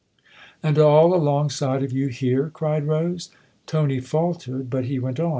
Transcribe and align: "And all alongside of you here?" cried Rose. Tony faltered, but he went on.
"And 0.63 0.79
all 0.79 1.13
alongside 1.13 1.83
of 1.83 1.93
you 1.93 2.07
here?" 2.07 2.49
cried 2.55 2.87
Rose. 2.87 3.29
Tony 3.67 3.99
faltered, 3.99 4.67
but 4.67 4.85
he 4.85 4.97
went 4.97 5.19
on. 5.19 5.29